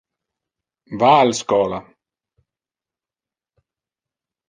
[1.03, 1.83] Va al schola.